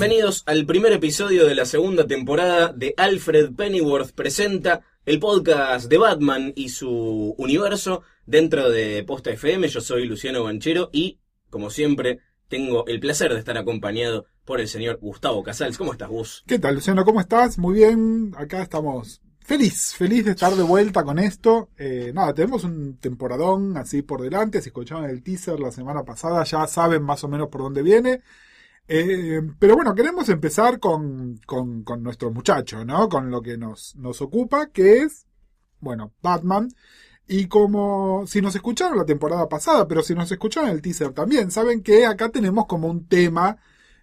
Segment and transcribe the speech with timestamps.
[0.00, 5.98] Bienvenidos al primer episodio de la segunda temporada de Alfred Pennyworth presenta el podcast de
[5.98, 9.68] Batman y su universo dentro de Posta FM.
[9.68, 14.68] Yo soy Luciano Banchero y, como siempre, tengo el placer de estar acompañado por el
[14.68, 15.76] señor Gustavo Casals.
[15.76, 16.44] ¿Cómo estás, Gus?
[16.46, 17.04] ¿Qué tal, Luciano?
[17.04, 17.58] ¿Cómo estás?
[17.58, 21.68] Muy bien, acá estamos feliz, feliz de estar de vuelta con esto.
[21.76, 24.62] Eh, nada, tenemos un temporadón así por delante.
[24.62, 28.22] Si escucharon el teaser la semana pasada, ya saben más o menos por dónde viene.
[28.88, 33.08] Eh, pero bueno, queremos empezar con, con, con nuestro muchacho, ¿no?
[33.08, 35.26] Con lo que nos, nos ocupa, que es,
[35.80, 36.68] bueno, Batman.
[37.26, 41.52] Y como si nos escucharon la temporada pasada, pero si nos escucharon el teaser también,
[41.52, 43.58] saben que acá tenemos como un tema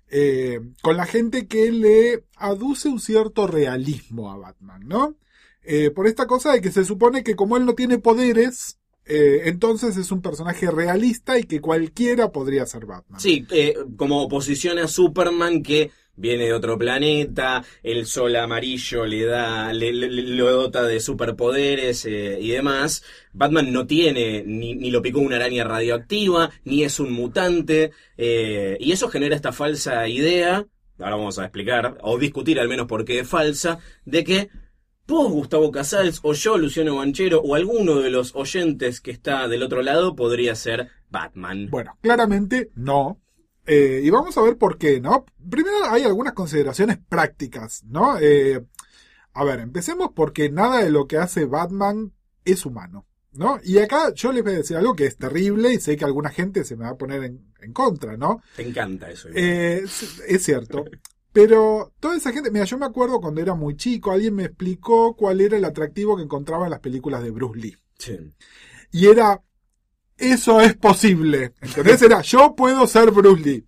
[0.10, 5.16] eh, con la gente que le aduce un cierto realismo a Batman, ¿no?
[5.64, 9.42] Eh, por esta cosa de que se supone que como él no tiene poderes, eh,
[9.46, 13.20] entonces es un personaje realista y que cualquiera podría ser Batman.
[13.20, 19.26] Sí, eh, como oposición a Superman que viene de otro planeta, el sol amarillo le
[19.26, 23.04] da, le, lo dota de superpoderes eh, y demás.
[23.34, 29.10] Batman no tiene, ni, lo picó una araña radioactiva, ni es un mutante, y eso
[29.10, 30.66] genera esta falsa idea,
[30.98, 34.50] ahora vamos a explicar, o discutir al menos por qué es falsa, de que
[35.08, 39.64] vos, Gustavo Casals, o yo, Luciano Banchero, o alguno de los oyentes que está del
[39.64, 41.70] otro lado podría ser Batman.
[41.70, 43.20] Bueno, claramente no.
[43.66, 45.26] Eh, y vamos a ver por qué, ¿no?
[45.50, 48.18] Primero hay algunas consideraciones prácticas, ¿no?
[48.20, 48.64] Eh,
[49.34, 52.14] a ver, empecemos porque nada de lo que hace Batman
[52.46, 53.60] es humano, ¿no?
[53.64, 56.30] Y acá yo les voy a decir algo que es terrible y sé que alguna
[56.30, 58.42] gente se me va a poner en, en contra, ¿no?
[58.56, 59.28] Te encanta eso.
[59.34, 60.86] Eh, es, es cierto.
[61.38, 65.16] Pero toda esa gente, mira, yo me acuerdo cuando era muy chico, alguien me explicó
[65.16, 67.78] cuál era el atractivo que encontraba en las películas de Bruce Lee.
[68.00, 68.18] Sí.
[68.92, 69.44] Y era,
[70.18, 71.54] eso es posible.
[71.62, 72.02] ¿Entendés?
[72.02, 73.68] Era, yo puedo ser Bruce Lee.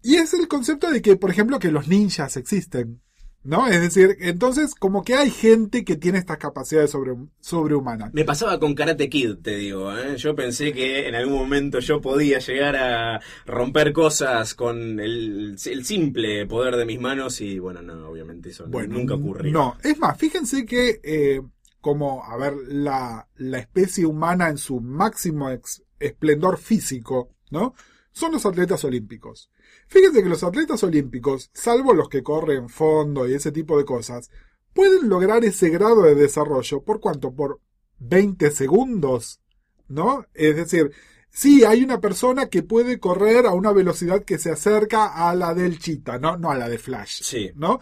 [0.00, 3.02] Y es el concepto de que, por ejemplo, que los ninjas existen.
[3.42, 3.66] ¿No?
[3.68, 8.12] Es decir, entonces, como que hay gente que tiene estas capacidades sobre, sobrehumanas.
[8.12, 9.96] Me pasaba con Karate Kid, te digo.
[9.96, 10.16] ¿eh?
[10.18, 15.84] Yo pensé que en algún momento yo podía llegar a romper cosas con el, el
[15.86, 19.50] simple poder de mis manos y bueno, no, obviamente eso Bueno, nunca ocurrió.
[19.50, 21.40] No, es más, fíjense que eh,
[21.80, 27.74] como, a ver, la, la especie humana en su máximo ex- esplendor físico, ¿no?
[28.12, 29.50] Son los atletas olímpicos.
[29.90, 34.30] Fíjense que los atletas olímpicos, salvo los que corren fondo y ese tipo de cosas,
[34.72, 37.32] pueden lograr ese grado de desarrollo por cuánto?
[37.34, 37.60] Por
[37.98, 39.40] 20 segundos,
[39.88, 40.26] ¿no?
[40.32, 40.92] Es decir,
[41.28, 45.54] sí, hay una persona que puede correr a una velocidad que se acerca a la
[45.54, 46.36] del Cheetah, ¿no?
[46.36, 47.22] No a la de Flash.
[47.24, 47.50] Sí.
[47.56, 47.80] ¿no?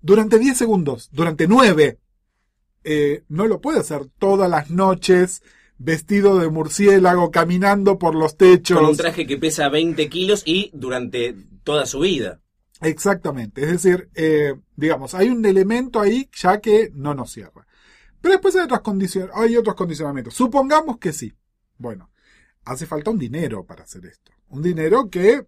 [0.00, 1.98] Durante 10 segundos, durante 9.
[2.84, 5.42] Eh, no lo puede hacer todas las noches
[5.82, 8.78] vestido de murciélago, caminando por los techos.
[8.78, 11.34] Con un traje que pesa 20 kilos y durante
[11.64, 12.40] toda su vida.
[12.82, 13.62] Exactamente.
[13.62, 17.66] Es decir, eh, digamos, hay un elemento ahí ya que no nos cierra.
[18.20, 20.34] Pero después hay, otras condicion- hay otros condicionamientos.
[20.34, 21.32] Supongamos que sí.
[21.78, 22.10] Bueno,
[22.64, 24.32] hace falta un dinero para hacer esto.
[24.48, 25.46] Un dinero que...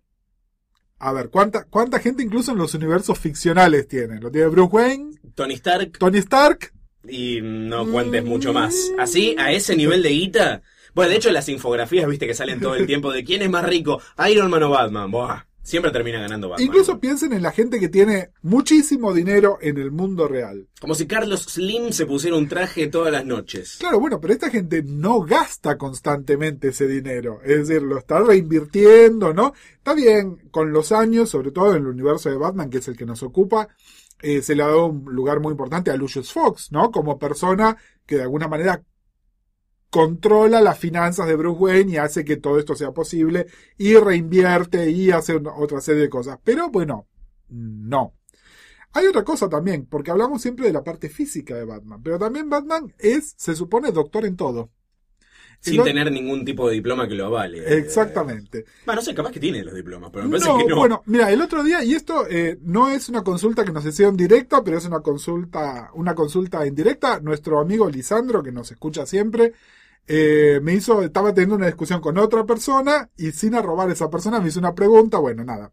[0.99, 4.21] A ver, ¿cuánta, cuánta gente incluso en los universos ficcionales tiene?
[4.21, 6.73] Lo tiene Bruce Wayne, Tony Stark Tony Stark,
[7.09, 8.75] y no cuentes mucho más.
[8.99, 10.63] Así, a ese nivel de guita.
[10.95, 13.65] Bueno, de hecho, las infografías, viste, que salen todo el tiempo de quién es más
[13.65, 15.11] rico, Iron Man o Batman.
[15.11, 15.45] Buah.
[15.65, 16.67] Siempre termina ganando Batman.
[16.67, 20.67] Incluso piensen en la gente que tiene muchísimo dinero en el mundo real.
[20.81, 23.77] Como si Carlos Slim se pusiera un traje todas las noches.
[23.79, 27.41] Claro, bueno, pero esta gente no gasta constantemente ese dinero.
[27.45, 29.53] Es decir, lo está reinvirtiendo, ¿no?
[29.77, 32.97] Está bien, con los años, sobre todo en el universo de Batman, que es el
[32.97, 33.69] que nos ocupa,
[34.23, 36.91] eh, se le ha dado un lugar muy importante a Lucius Fox, ¿no?
[36.91, 37.77] Como persona
[38.07, 38.83] que de alguna manera
[39.91, 43.47] controla las finanzas de Bruce Wayne y hace que todo esto sea posible
[43.77, 46.39] y reinvierte y hace otra serie de cosas.
[46.43, 47.09] Pero bueno,
[47.49, 48.15] no.
[48.95, 52.49] Hay otra cosa también, porque hablamos siempre de la parte física de Batman, pero también
[52.49, 54.71] Batman es, se supone, doctor en todo.
[55.65, 57.79] Sin lo- tener ningún tipo de diploma que lo avale.
[57.79, 58.65] Exactamente.
[58.85, 60.77] Bueno, no sé, capaz que tiene los diplomas, pero me parece No, que no.
[60.77, 64.17] bueno, mira, el otro día, y esto eh, no es una consulta que nos hicieron
[64.17, 67.21] directa, pero es una consulta, una consulta indirecta.
[67.21, 69.53] Nuestro amigo Lisandro, que nos escucha siempre,
[70.09, 74.11] eh, me hizo, estaba teniendo una discusión con otra persona, y sin arrobar a esa
[74.11, 75.73] persona me hizo una pregunta, bueno, nada.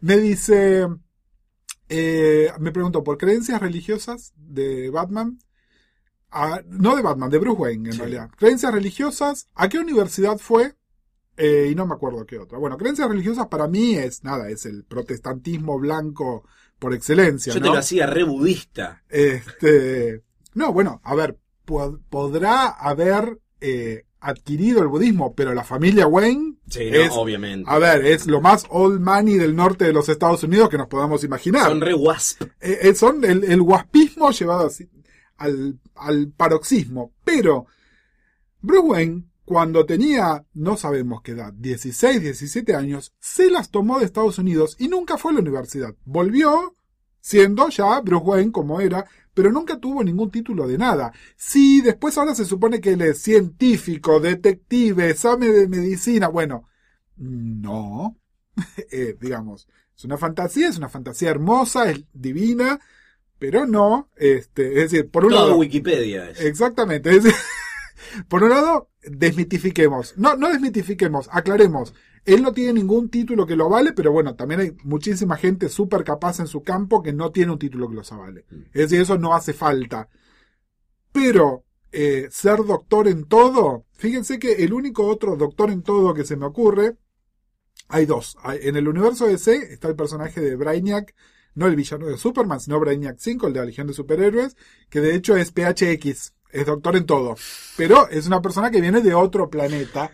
[0.00, 0.88] Me dice,
[1.88, 5.38] eh, me preguntó por creencias religiosas de Batman.
[6.68, 7.98] No de Batman, de Bruce Wayne en Sí.
[8.00, 8.30] realidad.
[8.36, 10.74] Creencias religiosas, ¿a qué universidad fue?
[11.36, 12.58] Eh, y no me acuerdo qué otra.
[12.58, 16.44] Bueno, creencias religiosas para mí es nada, es el protestantismo blanco
[16.78, 17.52] por excelencia.
[17.54, 17.66] Yo ¿no?
[17.66, 19.02] te lo hacía re budista.
[19.08, 20.22] Este,
[20.54, 26.56] no, bueno, a ver, po- podrá haber eh, adquirido el budismo, pero la familia Wayne
[26.68, 27.68] Sí, no, es, obviamente.
[27.70, 30.88] a ver, es lo más old money del norte de los Estados Unidos que nos
[30.88, 31.66] podamos imaginar.
[31.68, 32.42] Son re wasp.
[32.60, 34.88] Eh, son el, el guaspismo llevado así
[35.42, 37.12] al, paroxismo.
[37.24, 37.66] Pero
[38.60, 44.04] Bruce Wayne, cuando tenía, no sabemos qué edad, 16, 17 años, se las tomó de
[44.04, 45.94] Estados Unidos y nunca fue a la universidad.
[46.04, 46.76] Volvió
[47.20, 51.12] siendo ya Bruce Wayne como era, pero nunca tuvo ningún título de nada.
[51.36, 56.28] Sí, después ahora se supone que él es científico, detective, sabe de medicina.
[56.28, 56.68] Bueno,
[57.16, 58.16] no.
[58.90, 59.66] Eh, digamos,
[59.96, 62.78] es una fantasía, es una fantasía hermosa, es divina,
[63.42, 66.40] pero no, este, es decir, por un Todo lado, Wikipedia es.
[66.42, 67.40] exactamente, es decir,
[68.28, 71.92] por un lado, desmitifiquemos, no, no desmitifiquemos, aclaremos,
[72.24, 76.04] él no tiene ningún título que lo avale, pero bueno, también hay muchísima gente súper
[76.04, 78.44] capaz en su campo que no tiene un título que los avale.
[78.72, 80.08] Es decir, eso no hace falta.
[81.10, 86.24] Pero eh, ser doctor en todo, fíjense que el único otro doctor en todo que
[86.24, 86.96] se me ocurre,
[87.88, 88.36] hay dos.
[88.44, 91.12] En el universo DC está el personaje de Brainiac,
[91.54, 94.56] no el villano de Superman, sino Brainiac 5, el de la Legión de Superhéroes,
[94.88, 97.36] que de hecho es PHX, es doctor en todo.
[97.76, 100.10] Pero es una persona que viene de otro planeta,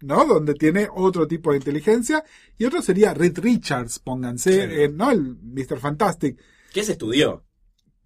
[0.00, 0.24] ¿no?
[0.24, 2.24] Donde tiene otro tipo de inteligencia.
[2.58, 4.58] Y otro sería Reed Richards, pónganse, Sí.
[4.82, 5.10] eh, ¿no?
[5.10, 5.78] El Mr.
[5.78, 6.38] Fantastic.
[6.72, 7.44] ¿Qué se estudió?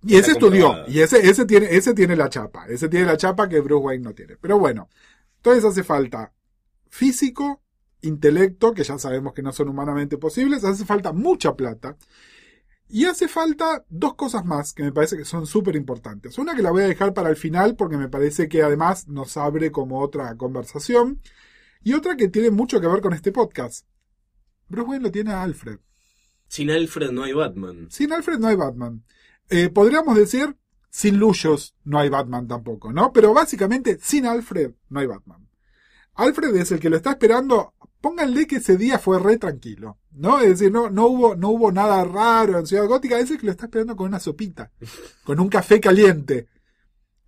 [0.07, 3.49] Y ese estudió, y ese, ese tiene, ese tiene la chapa, ese tiene la chapa
[3.49, 4.37] que Bruce Wayne no tiene.
[4.37, 4.89] Pero bueno,
[5.39, 6.33] entonces hace falta
[6.89, 7.63] físico,
[8.03, 11.97] intelecto, que ya sabemos que no son humanamente posibles, hace falta mucha plata,
[12.89, 16.39] y hace falta dos cosas más que me parece que son súper importantes.
[16.39, 19.37] Una que la voy a dejar para el final porque me parece que además nos
[19.37, 21.21] abre como otra conversación,
[21.83, 23.87] y otra que tiene mucho que ver con este podcast.
[24.69, 25.79] Bruce Wayne lo tiene a Alfred.
[26.47, 27.89] Sin Alfred no hay Batman.
[27.91, 29.05] Sin Alfred no hay Batman.
[29.49, 30.57] Eh, podríamos decir,
[30.91, 33.13] sin Lucius no hay Batman tampoco, ¿no?
[33.13, 35.49] Pero básicamente, sin Alfred no hay Batman.
[36.15, 37.75] Alfred es el que lo está esperando.
[38.01, 40.41] Pónganle que ese día fue re tranquilo, ¿no?
[40.41, 43.19] Es decir, no, no hubo, no hubo nada raro en Ciudad Gótica.
[43.19, 44.71] Es el que lo está esperando con una sopita,
[45.25, 46.47] con un café caliente.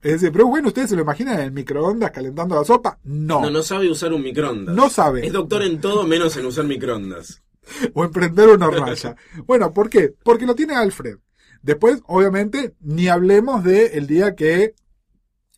[0.02, 2.98] Es decir, pero bueno, ¿ustedes se lo imaginan en el microondas calentando la sopa?
[3.04, 4.74] No, No, no sabe usar un microondas.
[4.74, 5.26] no sabe.
[5.26, 7.42] Es doctor en todo menos en usar microondas.
[7.94, 9.16] o emprender una hornalla.
[9.46, 10.14] bueno, ¿por qué?
[10.22, 11.16] Porque lo tiene Alfred.
[11.62, 14.74] Después, obviamente, ni hablemos de el día que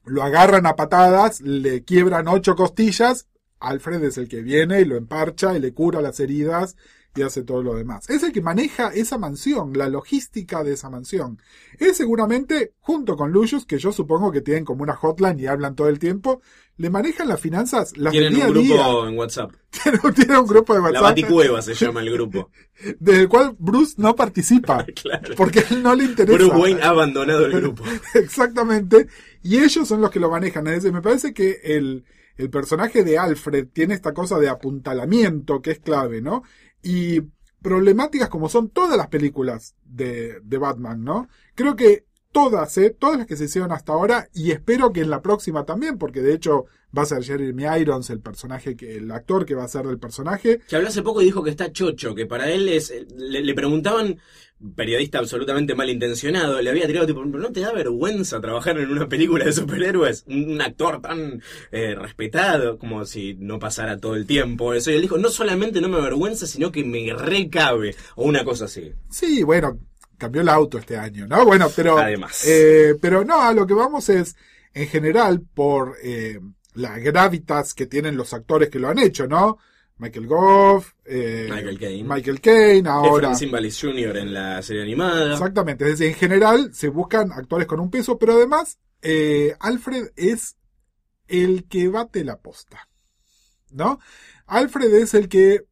[0.04, 3.28] lo agarran a patadas, le quiebran ocho costillas.
[3.62, 6.76] Alfred es el que viene y lo emparcha y le cura las heridas
[7.14, 8.08] y hace todo lo demás.
[8.08, 11.38] Es el que maneja esa mansión, la logística de esa mansión.
[11.78, 15.74] Es seguramente, junto con Lucius, que yo supongo que tienen como una hotline y hablan
[15.74, 16.40] todo el tiempo,
[16.78, 18.82] le manejan las finanzas, las Tienen día un día.
[18.82, 19.52] grupo en WhatsApp.
[20.14, 22.50] Tienen un grupo de La WhatsApp Baticueva se llama el grupo.
[22.98, 24.86] del cual Bruce no participa.
[25.02, 25.34] Claro.
[25.36, 26.38] Porque a él no le interesa.
[26.38, 27.84] Bruce Wayne ha abandonado el grupo.
[28.14, 29.08] Exactamente.
[29.42, 30.66] Y ellos son los que lo manejan.
[30.68, 32.04] Es decir, me parece que el,
[32.36, 36.42] el personaje de Alfred tiene esta cosa de apuntalamiento que es clave, ¿no?
[36.82, 37.20] Y
[37.60, 41.28] problemáticas como son todas las películas de, de Batman, ¿no?
[41.54, 42.96] Creo que todas, ¿eh?
[42.98, 46.22] todas las que se hicieron hasta ahora y espero que en la próxima también, porque
[46.22, 49.68] de hecho va a ser Jeremy Irons el personaje, que el actor que va a
[49.68, 50.60] ser del personaje.
[50.68, 52.92] Que habló hace poco y dijo que está chocho, que para él es.
[53.16, 54.18] Le, le preguntaban,
[54.76, 59.44] periodista absolutamente malintencionado, le había tirado tipo, ¿no te da vergüenza trabajar en una película
[59.44, 60.24] de superhéroes?
[60.26, 64.90] Un, un actor tan eh, respetado, como si no pasara todo el tiempo eso.
[64.90, 68.66] Y él dijo, no solamente no me avergüenza, sino que me recabe, o una cosa
[68.66, 68.92] así.
[69.08, 69.78] Sí, bueno,
[70.22, 71.44] cambió el auto este año, ¿no?
[71.44, 71.98] Bueno, pero.
[71.98, 72.44] Además.
[72.46, 74.36] eh, pero no, a lo que vamos es,
[74.72, 76.38] en general, por eh,
[76.74, 79.58] la gravitas que tienen los actores que lo han hecho, ¿no?
[79.98, 82.08] Michael Goff, eh, Michael Caine.
[82.08, 83.26] Michael Caine, ahora.
[83.26, 84.16] Efren Zimbalist Jr.
[84.18, 85.32] en la serie animada.
[85.32, 90.10] Exactamente, es decir, en general se buscan actores con un peso, pero además eh, Alfred
[90.14, 90.56] es
[91.26, 92.88] el que bate la posta,
[93.72, 93.98] ¿no?
[94.46, 95.64] Alfred es el que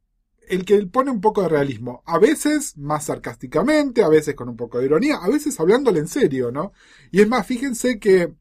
[0.51, 4.57] el que pone un poco de realismo, a veces más sarcásticamente, a veces con un
[4.57, 6.73] poco de ironía, a veces hablándole en serio, ¿no?
[7.09, 8.33] Y es más, fíjense que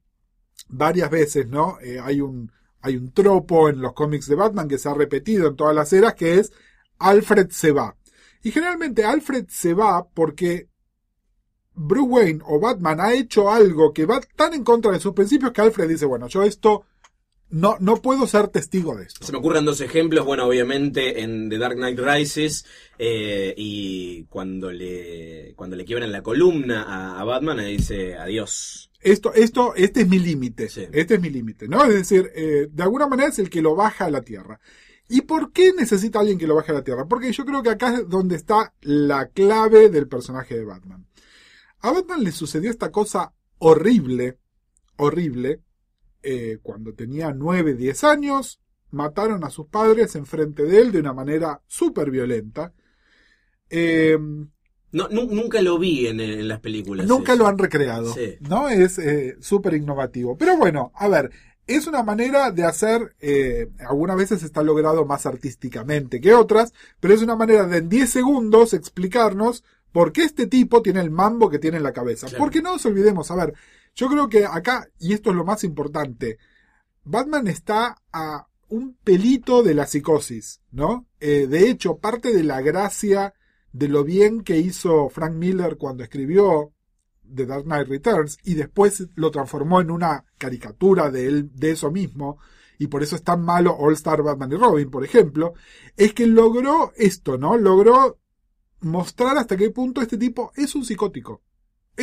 [0.69, 1.79] varias veces, ¿no?
[1.81, 2.51] Eh, hay un
[2.83, 5.93] hay un tropo en los cómics de Batman que se ha repetido en todas las
[5.93, 6.53] eras que es
[6.99, 7.97] Alfred se va.
[8.43, 10.69] Y generalmente Alfred se va porque
[11.75, 15.53] Bruce Wayne o Batman ha hecho algo que va tan en contra de sus principios
[15.53, 16.85] que Alfred dice, bueno, yo esto
[17.51, 19.27] no, no puedo ser testigo de esto.
[19.27, 22.65] Se me ocurren dos ejemplos, bueno, obviamente en The Dark Knight Rises
[22.99, 28.91] eh, y cuando le cuando le quiebran la columna a, a Batman, le dice adiós.
[29.01, 30.69] Esto, esto, este es mi límite.
[30.69, 30.87] Sí.
[30.93, 31.85] Este es mi límite, ¿no?
[31.85, 34.61] Es decir, eh, de alguna manera es el que lo baja a la tierra.
[35.09, 37.09] ¿Y por qué necesita alguien que lo baje a la tierra?
[37.09, 41.07] Porque yo creo que acá es donde está la clave del personaje de Batman.
[41.81, 44.39] A Batman le sucedió esta cosa horrible,
[44.97, 45.63] horrible,
[46.23, 48.61] eh, cuando tenía 9, 10 años,
[48.91, 52.73] mataron a sus padres enfrente de él de una manera súper violenta.
[53.69, 54.19] Eh,
[54.93, 57.07] No, nu- nunca lo vi en, en las películas.
[57.07, 57.43] Nunca eso.
[57.43, 58.37] lo han recreado, Sí.
[58.41, 58.69] ¿no?
[58.69, 60.37] Es eh, súper innovativo.
[60.37, 61.31] Pero bueno, a ver,
[61.69, 67.15] es una manera de hacer, eh, algunas veces está logrado más artísticamente que otras, pero
[67.15, 69.63] es una manera de en 10 segundos explicarnos
[69.93, 72.27] por qué este tipo tiene el mambo que tiene en la cabeza.
[72.27, 72.43] Claro.
[72.43, 73.55] Porque no nos olvidemos, a ver,
[74.01, 76.39] yo creo que acá, y esto es lo más importante,
[77.05, 81.07] Batman está a un pelito de la psicosis, ¿no?
[81.21, 83.35] Eh, de hecho, parte de la gracia
[83.75, 86.73] de lo bien que hizo Frank Miller cuando escribió
[87.31, 91.91] The Dark Knight Returns y después lo transformó en una caricatura de él, de eso
[91.91, 92.39] mismo,
[92.79, 95.53] y por eso es tan malo All Star Batman y Robin, por ejemplo,
[95.95, 97.59] es que logró esto, ¿no?
[97.59, 98.19] Logró
[98.81, 101.43] mostrar hasta qué punto este tipo es un psicótico.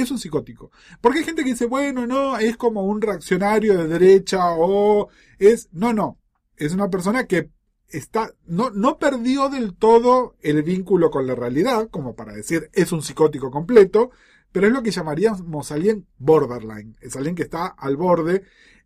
[0.01, 0.71] Es un psicótico.
[1.01, 5.69] Porque hay gente que dice, bueno, no, es como un reaccionario de derecha o es...
[5.71, 6.19] No, no.
[6.55, 7.49] Es una persona que
[7.89, 12.91] está, no, no perdió del todo el vínculo con la realidad, como para decir es
[12.91, 14.11] un psicótico completo,
[14.51, 16.95] pero es lo que llamaríamos alguien borderline.
[17.01, 18.43] Es alguien que está al borde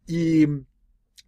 [0.07, 0.45] y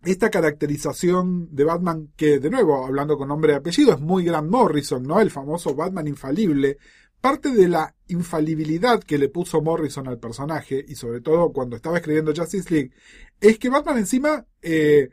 [0.03, 4.49] esta caracterización de Batman, que de nuevo, hablando con nombre y apellido, es muy Grant
[4.49, 5.21] Morrison, ¿no?
[5.21, 6.77] El famoso Batman infalible.
[7.23, 11.95] Parte de la infalibilidad que le puso Morrison al personaje, y sobre todo cuando estaba
[11.95, 12.91] escribiendo Justice League,
[13.39, 15.09] es que Batman encima, eh,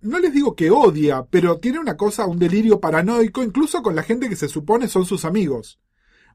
[0.00, 4.02] no les digo que odia, pero tiene una cosa, un delirio paranoico, incluso con la
[4.02, 5.78] gente que se supone son sus amigos.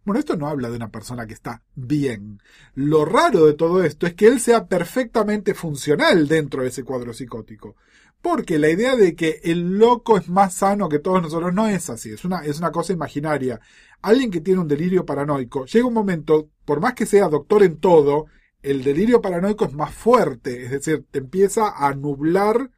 [0.06, 2.40] Bueno, esto no habla de una persona que está bien.
[2.76, 7.12] Lo raro de todo esto es que él sea perfectamente funcional dentro de ese cuadro
[7.12, 7.76] psicótico.
[8.22, 11.92] Porque la idea de que el loco es más sano que todos nosotros no es
[11.92, 13.60] así, es una, es una cosa imaginaria.
[14.06, 17.80] Alguien que tiene un delirio paranoico, llega un momento, por más que sea doctor en
[17.80, 18.28] todo,
[18.62, 22.70] el delirio paranoico es más fuerte, es decir, te empieza a nublar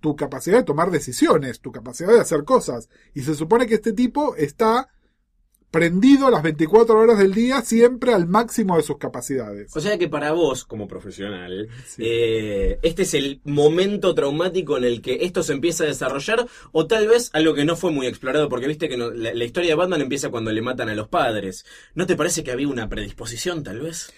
[0.00, 2.90] tu capacidad de tomar decisiones, tu capacidad de hacer cosas.
[3.14, 4.90] Y se supone que este tipo está
[5.74, 9.74] prendido las 24 horas del día siempre al máximo de sus capacidades.
[9.76, 12.02] O sea que para vos, como profesional, Sí.
[12.06, 16.86] eh, este es el momento traumático en el que esto se empieza a desarrollar, o
[16.86, 19.70] tal vez algo que no fue muy explorado, porque viste que no- la, la historia
[19.70, 21.66] de Batman empieza cuando le matan a los padres.
[21.94, 24.12] ¿No te parece que había una predisposición, tal vez?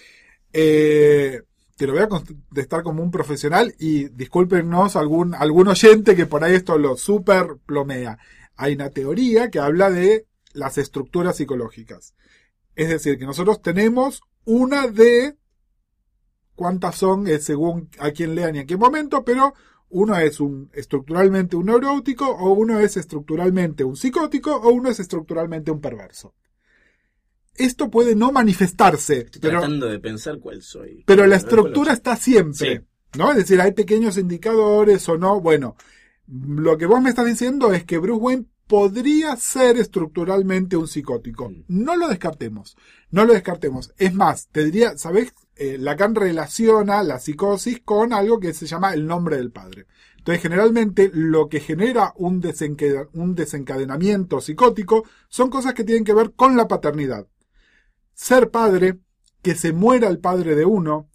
[0.52, 1.40] Eh,
[1.76, 6.44] te lo voy a contestar como un profesional y discúlpenos algún, algún oyente que por
[6.44, 8.18] ahí esto lo super plomea.
[8.56, 12.14] Hay una teoría que habla de las estructuras psicológicas.
[12.74, 15.36] Es decir, que nosotros tenemos una de
[16.54, 19.54] cuántas son eh, según a quién lean y en qué momento, pero
[19.88, 24.98] uno es un estructuralmente un neurótico o uno es estructuralmente un psicótico o uno es
[24.98, 26.34] estructuralmente un perverso.
[27.54, 31.04] Esto puede no manifestarse, Estoy pero tratando de pensar cuál soy.
[31.06, 32.84] pero la no estructura está siempre,
[33.16, 33.30] ¿no?
[33.30, 35.40] Es decir, hay pequeños indicadores o no.
[35.40, 35.76] Bueno,
[36.26, 41.50] lo que vos me estás diciendo es que Bruce Wayne podría ser estructuralmente un psicótico.
[41.50, 41.64] Mm.
[41.68, 42.76] No lo descartemos,
[43.10, 43.92] no lo descartemos.
[43.96, 48.92] Es más, te diría, ¿sabés eh, Lacan relaciona la psicosis con algo que se llama
[48.92, 49.86] el nombre del padre.
[50.18, 52.42] Entonces, generalmente lo que genera un,
[53.14, 57.26] un desencadenamiento psicótico son cosas que tienen que ver con la paternidad.
[58.12, 58.98] Ser padre,
[59.40, 61.08] que se muera el padre de uno,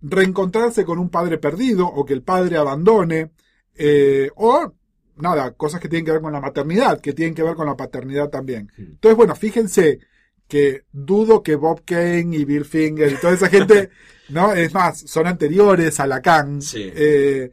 [0.00, 3.30] reencontrarse con un padre perdido o que el padre abandone,
[3.74, 4.72] eh, o
[5.16, 7.76] nada, cosas que tienen que ver con la maternidad, que tienen que ver con la
[7.76, 8.70] paternidad también.
[8.76, 10.00] Entonces, bueno, fíjense
[10.48, 13.90] que dudo que Bob Kane y Bill Finger y toda esa gente,
[14.28, 14.52] ¿no?
[14.52, 16.62] Es más, son anteriores a Lacan.
[16.62, 16.90] Sí.
[16.94, 17.50] Eh,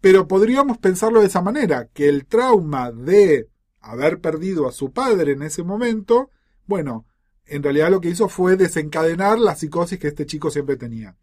[0.00, 3.48] pero podríamos pensarlo de esa manera, que el trauma de
[3.80, 6.30] haber perdido a su padre en ese momento,
[6.66, 7.06] bueno,
[7.46, 11.16] en realidad lo que hizo fue desencadenar la psicosis que este chico siempre tenía.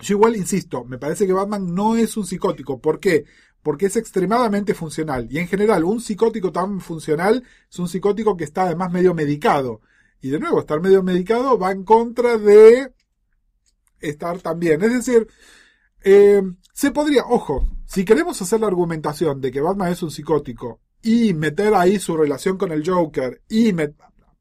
[0.00, 2.80] Yo igual insisto, me parece que Batman no es un psicótico.
[2.80, 3.24] ¿Por qué?
[3.66, 5.26] Porque es extremadamente funcional.
[5.28, 9.80] Y en general, un psicótico tan funcional es un psicótico que está además medio medicado.
[10.20, 12.92] Y de nuevo, estar medio medicado va en contra de
[13.98, 14.80] estar también.
[14.84, 15.26] Es decir,
[16.04, 16.42] eh,
[16.72, 21.34] se podría, ojo, si queremos hacer la argumentación de que Batman es un psicótico y
[21.34, 23.74] meter ahí su relación con el Joker y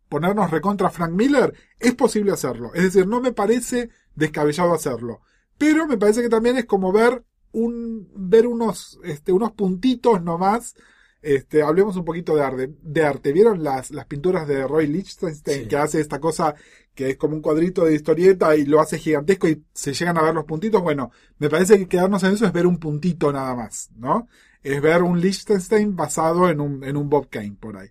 [0.08, 2.76] ponernos recontra Frank Miller, es posible hacerlo.
[2.76, 5.22] Es decir, no me parece descabellado hacerlo.
[5.58, 7.24] Pero me parece que también es como ver
[7.56, 10.76] un, ver unos, este, unos puntitos nomás.
[11.22, 12.74] Este, hablemos un poquito de arte.
[12.82, 13.32] De arte.
[13.34, 15.68] ¿Vieron las, las pinturas de Roy Lichtenstein Sí.
[15.68, 16.54] que hace esta cosa
[16.94, 20.22] que es como un cuadrito de historieta y lo hace gigantesco y se llegan a
[20.22, 20.82] ver los puntitos?
[20.82, 24.28] Bueno, me parece que quedarnos en eso es ver un puntito nada más, ¿no?
[24.64, 27.90] Es ver un Lichtenstein basado en un, en un Bob Kane por ahí.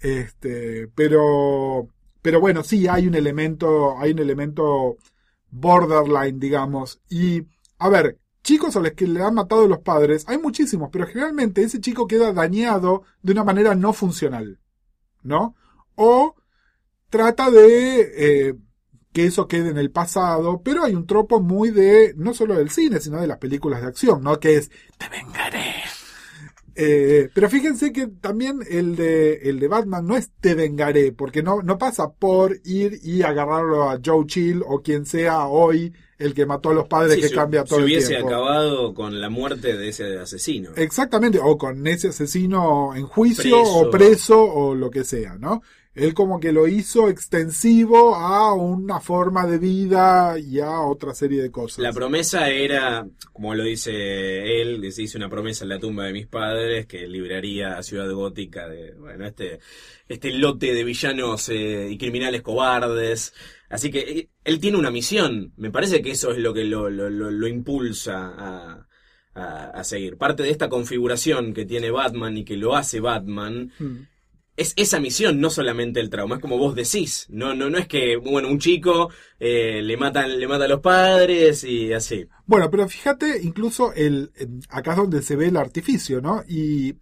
[0.00, 1.88] Este, pero,
[2.22, 4.96] pero bueno, sí, hay un elemento, hay un elemento
[5.50, 7.00] borderline, digamos.
[7.08, 7.42] Y,
[7.78, 11.62] a ver, chicos a los que le han matado los padres, hay muchísimos, pero generalmente
[11.62, 14.60] ese chico queda dañado de una manera no funcional,
[15.22, 15.56] ¿no?
[15.96, 16.36] O
[17.08, 18.54] trata de eh,
[19.12, 22.70] que eso quede en el pasado, pero hay un tropo muy de, no solo del
[22.70, 24.38] cine, sino de las películas de acción, ¿no?
[24.38, 25.73] Que es, te vengaré.
[26.76, 31.42] Eh, pero fíjense que también el de, el de Batman no es te vengaré, porque
[31.42, 36.32] no, no pasa por ir y agarrarlo a Joe Chill o quien sea hoy el
[36.34, 38.28] que mató a los padres Sí, que si- cambia si todo el hubiese tiempo.
[38.28, 40.70] acabado con la muerte de ese asesino.
[40.76, 43.76] Exactamente, o con ese asesino en juicio Preso.
[43.78, 45.62] o preso o lo que sea, ¿no?
[45.94, 51.40] Él como que lo hizo extensivo a una forma de vida y a otra serie
[51.40, 51.78] de cosas.
[51.78, 56.12] La promesa era, como lo dice él, dice, hice una promesa en la tumba de
[56.12, 59.60] mis padres que libraría a Ciudad Gótica de, bueno, este,
[60.08, 63.32] este lote de villanos eh, y criminales cobardes.
[63.68, 65.52] Así que eh, él tiene una misión.
[65.56, 68.88] Me parece que eso es lo que lo, lo, lo- lo impulsa a,
[69.34, 70.16] a- a seguir.
[70.16, 73.96] Parte de esta configuración que tiene Batman y que lo hace Batman Mm.
[74.56, 77.88] Es esa misión, no solamente el trauma, es como vos decís, no, no, no es
[77.88, 82.26] que, bueno, un chico eh, le matan, le mata a los padres y así.
[82.46, 86.44] Bueno, pero fíjate, incluso el, en- acá es donde se ve el artificio, ¿no?
[86.46, 86.94] Y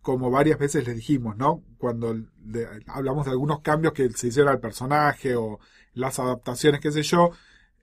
[0.00, 1.62] como varias veces les dijimos, ¿no?
[1.78, 5.60] Cuando le- hablamos de algunos cambios que se hicieron al personaje o
[5.94, 7.30] las adaptaciones, qué sé yo,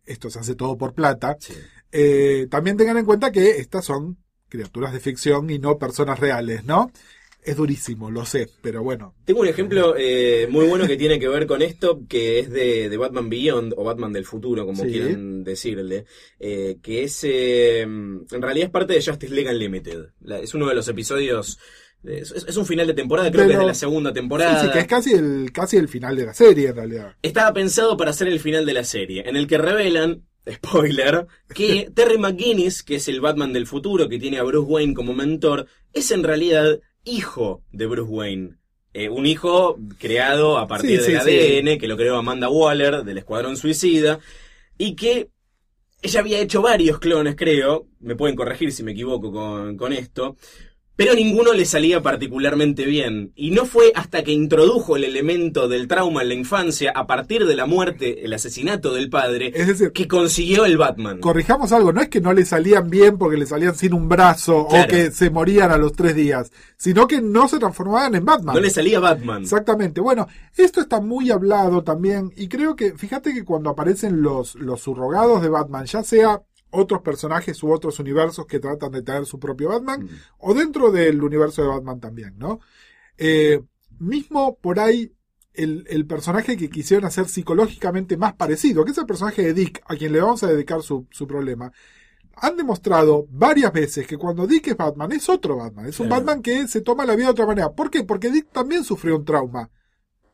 [0.06, 1.38] esto se hace todo por plata.
[1.40, 1.54] Sí.
[1.92, 4.18] Eh, también tengan en cuenta que estas son
[4.50, 6.92] criaturas de ficción y no personas reales, ¿no?
[7.42, 9.16] Es durísimo, lo sé, pero bueno.
[9.26, 12.90] Tengo un ejemplo eh, muy bueno que tiene que ver con esto, que es de,
[12.90, 14.92] de Batman Beyond, o Batman del futuro, como Sí.
[14.92, 16.06] quieran decirle,
[16.40, 20.08] eh, que es, eh, en realidad es parte de Justice League Unlimited.
[20.22, 21.58] La- es uno de los episodios,
[22.04, 24.60] es, es un final de temporada, creo que es de la segunda temporada.
[24.60, 27.16] Sí, sí, que es casi el, casi el final de la serie, en realidad.
[27.22, 31.26] Estaba pensado para ser el final de la serie, en el que revelan, spoiler,
[31.56, 35.14] que Terry McGuinness, que es el Batman del futuro, que tiene a Bruce Wayne como
[35.14, 38.56] mentor, es en realidad hijo de Bruce Wayne.
[38.94, 41.60] Eh, un hijo creado a partir Sí, del sí, sí.
[41.68, 44.20] ADN, que lo creó Amanda Waller, del Escuadrón Suicida,
[44.78, 45.30] y que
[46.02, 50.38] ella había hecho varios clones, creo, me pueden corregir si me equivoco con, con esto,
[51.00, 53.32] pero ninguno le salía particularmente bien.
[53.36, 57.46] Y no fue hasta que introdujo el elemento del trauma en la infancia, a partir
[57.46, 61.20] de la muerte, el asesinato del padre, Es decir, que consiguió el Batman.
[61.22, 64.68] corrijamos algo, no es que no le salían bien porque le salían sin un brazo
[64.68, 64.84] Claro.
[64.84, 68.56] o que se morían a los tres días, sino que no se transformaban en Batman.
[68.56, 69.44] No le salía Batman.
[69.44, 70.02] Exactamente.
[70.02, 74.82] Bueno, esto está muy hablado también y creo que, fíjate que cuando aparecen los, los
[74.82, 79.40] subrogados de Batman, ya sea otros personajes u otros universos que tratan de traer su
[79.40, 80.10] propio Batman, Mm.
[80.40, 82.60] o dentro del universo de Batman también, ¿no?
[83.18, 83.62] Eh,
[84.00, 85.12] mismo por ahí
[85.54, 89.82] el, el personaje que quisieron hacer psicológicamente más parecido, que es el personaje de Dick,
[89.88, 91.72] a quien le vamos a dedicar su, su problema,
[92.42, 96.22] han demostrado varias veces que cuando Dick es Batman, es otro Batman, es un Claro.
[96.24, 97.70] Batman que se toma la vida de otra manera.
[97.72, 98.06] ¿Por qué?
[98.06, 99.70] Porque Dick también sufrió un trauma,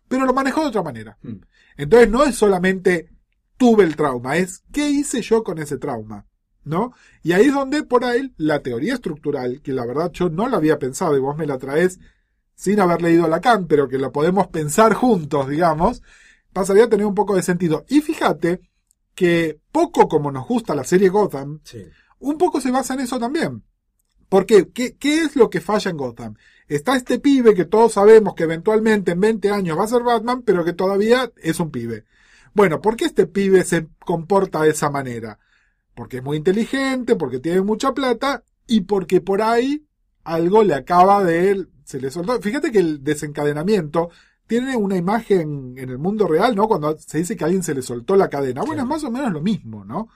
[0.08, 1.18] pero lo manejó de otra manera.
[1.24, 1.38] Mm.
[1.78, 3.10] Entonces no es solamente
[3.58, 6.26] tuve el trauma, es qué hice yo con ese trauma,
[6.64, 6.94] ¿no?
[7.24, 10.58] Y ahí es donde por ahí la teoría estructural, que la verdad yo no la
[10.58, 12.00] había pensado y vos me la traes
[12.56, 16.02] sin haber leído Lacan, pero que la podemos pensar juntos, digamos,
[16.54, 17.86] pasaría a tener un poco de sentido.
[17.90, 18.62] Y fíjate
[19.14, 21.86] que poco como nos gusta la serie Gotham, Sí.
[22.20, 23.64] un poco se basa en eso también.
[24.30, 24.70] ¿Por qué?
[24.70, 26.36] ¿Qué, qué es lo que falla en Gotham?
[26.68, 30.42] Está este pibe que todos sabemos que eventualmente en 20 años va a ser Batman,
[30.42, 32.06] pero que todavía es un pibe.
[32.56, 35.38] Bueno, ¿por qué este pibe se comporta de esa manera?
[35.94, 39.86] Porque es muy inteligente, porque tiene mucha plata y porque por ahí
[40.24, 42.42] algo le acaba de él, se le soltó.
[42.42, 44.10] Fíjate que el desencadenamiento
[44.48, 46.70] tiene una imagen en el mundo real, ¿no?
[46.70, 48.64] Cuando se dice que a alguien se le soltó la cadena.
[48.64, 50.08] Bueno, es más o menos lo mismo, ¿no?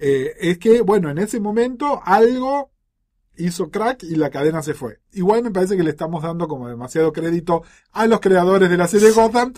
[0.00, 2.72] Eh, es que, bueno, en ese momento algo
[3.36, 4.98] hizo crack y la cadena se fue.
[5.12, 8.88] Igual me parece que le estamos dando como demasiado crédito a los creadores de la
[8.88, 9.52] serie Gotham.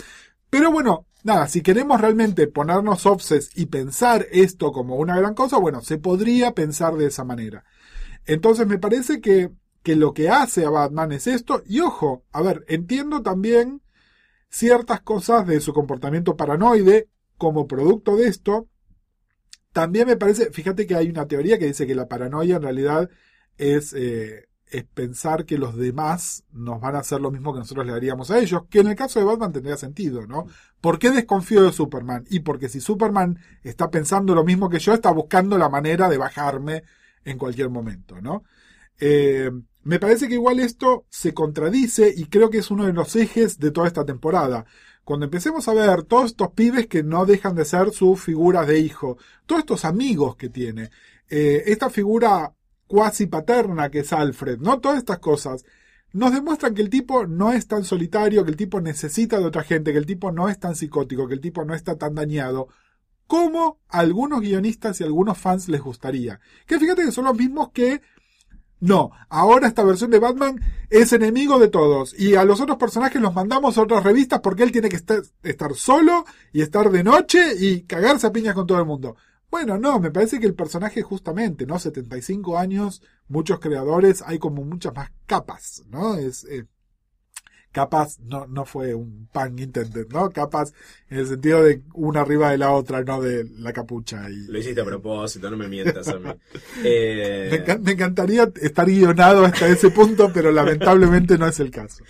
[0.51, 5.59] Pero bueno, nada, si queremos realmente ponernos obses y pensar esto como una gran cosa,
[5.59, 7.65] bueno, se podría pensar de esa manera.
[8.25, 9.51] Entonces me parece que,
[9.83, 11.63] que lo que hace a Batman es esto.
[11.67, 13.83] Y ojo, a ver, entiendo también
[14.49, 18.69] ciertas cosas de su comportamiento paranoide como producto de esto.
[19.73, 23.11] También me parece, fíjate que hay una teoría que dice que la paranoia en realidad
[23.59, 27.87] es, eh, es pensar que los demás nos van a hacer lo mismo que nosotros
[27.87, 30.47] le haríamos a ellos, que en el caso de Batman tendría sentido, ¿no?
[30.81, 32.25] ¿Por qué desconfío de Superman?
[32.29, 36.19] Y porque si Superman está pensando lo mismo que yo, está buscando la manera de
[36.19, 36.83] bajarme
[37.25, 38.45] en cualquier momento, ¿no?
[38.99, 39.51] Eh,
[39.83, 43.59] me parece que igual esto se contradice y creo que es uno de los ejes
[43.61, 44.65] de toda esta temporada.
[45.05, 48.81] Cuando empecemos a ver todos estos pibes que no dejan de ser sus figuras de
[48.81, 50.91] hijo, todos estos amigos que tiene,
[51.29, 52.56] eh, esta figura
[52.87, 54.81] cuasi paterna que es Alfred, ¿no?
[54.81, 55.65] Todas estas cosas
[56.13, 59.63] nos demuestran que el tipo no es tan solitario, que el tipo necesita de otra
[59.63, 62.69] gente, que el tipo no es tan psicótico, que el tipo no está tan dañado,
[63.27, 66.41] como a algunos guionistas y algunos fans les gustaría.
[66.67, 68.01] Que fíjate que son los mismos que
[68.79, 73.23] no, ahora esta versión de Batman es enemigo de todos y a los otros personajes
[73.23, 77.03] los mandamos a otras revistas porque él tiene que estar, estar solo y estar de
[77.03, 79.17] noche y cagarse a piñas con todo el mundo.
[79.51, 81.79] Bueno, no, me parece que el personaje justamente, ¿no?
[81.79, 86.17] 75 años, muchos creadores, hay como muchas más capas, ¿no?
[86.17, 86.67] Es, eh,
[87.77, 90.31] capas no, no fue un pan intended, ¿no?
[90.31, 90.73] Capas
[91.11, 94.31] en el sentido de una arriba de la otra, no de la capucha.
[94.31, 96.31] Y, Lo hiciste a propósito, no me mientas a mí.
[96.85, 102.03] Eh, me, me encantaría estar guionado hasta ese punto, pero lamentablemente no es el caso.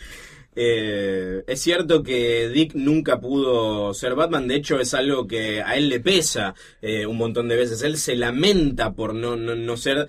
[0.58, 5.76] Eh, es cierto que Dick nunca pudo ser Batman, de hecho es algo que a
[5.76, 7.82] él le pesa eh, un montón de veces.
[7.82, 10.08] Él se lamenta por no, no, no ser,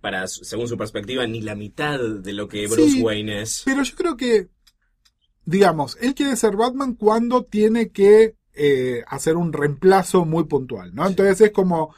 [0.00, 3.02] para según su perspectiva, ni la mitad de lo que Bruce Sí.
[3.02, 3.62] Wayne es.
[3.66, 4.48] Pero yo creo que,
[5.44, 11.06] digamos, él quiere ser Batman cuando tiene que eh, hacer un reemplazo muy puntual, ¿no?
[11.06, 11.94] Entonces es como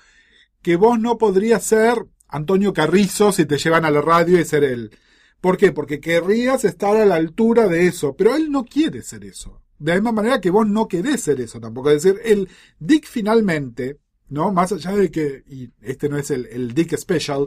[0.62, 4.64] que vos no podrías ser Antonio Carrizo si te llevan a la radio y ser
[4.64, 4.90] él.
[5.40, 5.72] ¿Por qué?
[5.72, 9.62] Porque querrías estar a la altura de eso, pero él no quiere ser eso.
[9.78, 11.90] De la misma manera que vos no querés ser eso tampoco.
[11.90, 12.48] Es decir, el
[12.80, 13.98] Dick finalmente,
[14.28, 14.52] ¿no?
[14.52, 17.46] Más allá de que, y este no es el, el Dick Special,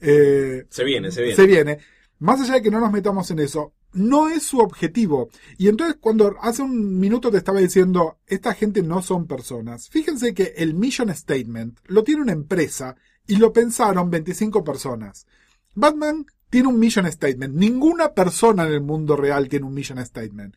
[0.00, 1.36] eh, Se viene, se viene.
[1.36, 1.78] se viene.
[2.20, 5.28] Más allá de que no nos metamos en eso, no es su objetivo.
[5.58, 9.88] Y entonces cuando hace un minuto te estaba diciendo, esta gente no son personas.
[9.88, 12.94] Fíjense que el mission statement lo tiene una empresa
[13.26, 15.26] y lo pensaron 25 personas.
[15.74, 17.54] Batman tiene un mission statement.
[17.54, 20.54] Ninguna persona en el mundo real tiene un mission statement.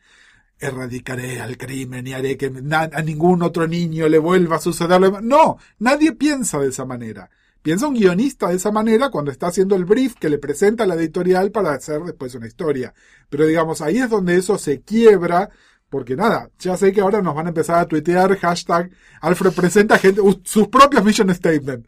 [0.58, 5.00] Erradicaré al crimen y haré que a ningún otro niño le vuelva a suceder.
[5.22, 7.30] No, nadie piensa de esa manera.
[7.62, 10.86] Piensa un guionista de esa manera cuando está haciendo el brief que le presenta a
[10.86, 12.92] la editorial para hacer después una historia.
[13.30, 15.48] Pero digamos, ahí es donde eso se quiebra,
[15.88, 18.90] porque nada, ya sé que ahora nos van a empezar a tuitear hashtag
[19.22, 21.86] Alfred presenta gente, sus propios mission statement.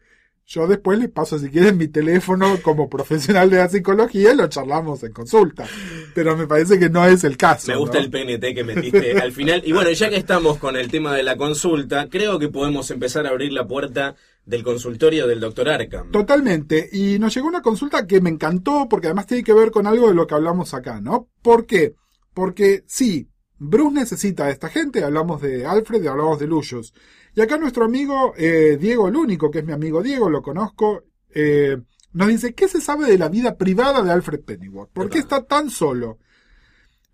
[0.51, 4.49] Yo después les paso, si quieren, mi teléfono como profesional de la psicología y lo
[4.49, 5.67] charlamos en consulta.
[6.15, 7.71] Pero me parece que no es el caso.
[7.71, 8.05] Me gusta ¿no?
[8.05, 9.61] el PNT que metiste al final.
[9.67, 13.27] Y bueno, ya que estamos con el tema de la consulta, creo que podemos empezar
[13.27, 16.11] a abrir la puerta del consultorio del doctor Arkham.
[16.13, 16.89] Totalmente.
[16.93, 20.09] Y nos llegó una consulta que me encantó porque además tiene que ver con algo
[20.09, 21.29] de lo que hablamos acá, ¿no?
[21.43, 21.95] ¿Por qué?
[22.33, 26.95] Porque sí, Bruce necesita a esta gente, hablamos de Alfred y hablamos de Lucius.
[27.39, 31.05] Y acá nuestro amigo eh, Diego el único, que es mi amigo Diego, lo conozco,
[31.33, 31.77] eh,
[32.13, 34.91] nos dice, ¿qué se sabe de la vida privada de Alfred Pennyworth?
[34.91, 36.19] ¿Por qué está tan solo?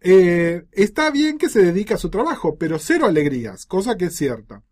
[0.00, 4.16] Eh, está bien que se dedica a su trabajo, pero cero alegrías, cosa que es
[4.16, 4.62] cierta.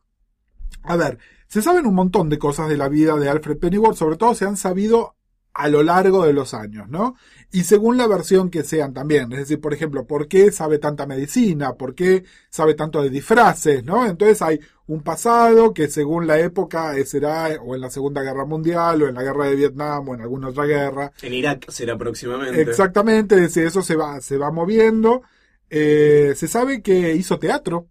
[0.85, 4.17] A ver, se saben un montón de cosas de la vida de Alfred Pennyworth, sobre
[4.17, 5.17] todo se han sabido
[5.55, 7.17] a lo largo de los años, ¿no?
[7.51, 11.07] Y según la versión que sean también, es decir, por ejemplo, ¿por qué sabe tanta
[11.07, 11.75] medicina?
[11.75, 13.85] ¿Por qué sabe tanto de disfraces?
[13.85, 14.07] ¿No?
[14.07, 18.47] Entonces hay un pasado que según la época eh, será o en la Segunda Guerra
[18.47, 21.13] Mundial o en la Guerra de Vietnam o en alguna otra guerra.
[21.21, 22.63] En Irak será próximamente.
[22.63, 25.23] Exactamente, es decir, eso se va, se va moviendo.
[25.69, 27.89] Eh, se sabe que hizo teatro,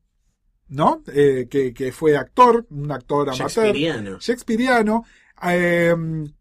[0.69, 1.03] ¿no?
[1.13, 3.49] Eh, que, que fue actor, un actor amateur.
[3.49, 4.17] Shakespeareano.
[4.19, 5.05] Shakespeareano.
[5.43, 5.95] Eh,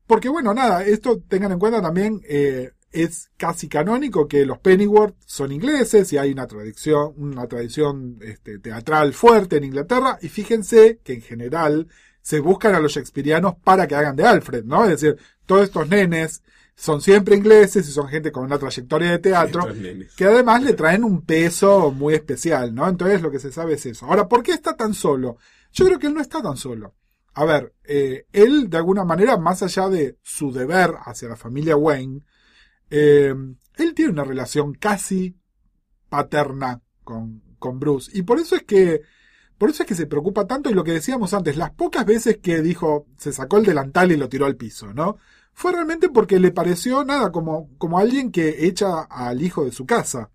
[0.07, 5.15] porque bueno, nada, esto tengan en cuenta también, eh, es casi canónico que los Pennyworth
[5.25, 10.99] son ingleses y hay una tradición, una tradición este, teatral fuerte en Inglaterra y fíjense
[11.05, 11.89] que en general
[12.21, 14.85] se buscan a los shakespearianos para que hagan de Alfred, ¿no?
[14.85, 16.43] Es decir, todos estos nenes
[16.75, 19.69] son siempre ingleses y son gente con una trayectoria de teatro
[20.17, 22.89] que además le traen un peso muy especial, ¿no?
[22.89, 24.07] Entonces lo que se sabe es eso.
[24.07, 25.37] Ahora, ¿por qué está tan solo?
[25.73, 26.95] Yo creo que él no está tan solo.
[27.41, 31.75] A ver, eh, él de alguna manera, más allá de su deber hacia la familia
[31.75, 32.21] Wayne,
[32.91, 33.35] eh,
[33.79, 35.39] él tiene una relación casi
[36.11, 38.11] paterna con, con Bruce.
[38.13, 39.01] Y por eso es que,
[39.57, 42.41] por eso es que se preocupa tanto y lo que decíamos antes, las pocas veces
[42.43, 45.17] que dijo, se sacó el delantal y lo tiró al piso, ¿no?
[45.55, 49.87] Fue realmente porque le pareció nada como, como alguien que echa al hijo de su
[49.87, 50.31] casa.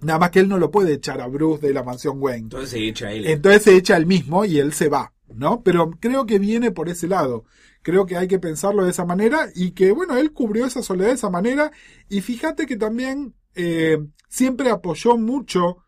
[0.00, 2.42] Nada más que él no lo puede echar a Bruce de la mansión Wayne.
[2.42, 3.26] Entonces se echa él.
[3.26, 5.62] Entonces se echa el mismo y él se va, ¿no?
[5.62, 7.44] Pero creo que viene por ese lado.
[7.82, 11.08] Creo que hay que pensarlo de esa manera y que, bueno, él cubrió esa soledad
[11.08, 11.70] de esa manera
[12.08, 15.78] y fíjate que también eh, siempre apoyó mucho,